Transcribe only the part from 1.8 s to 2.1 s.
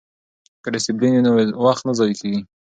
نه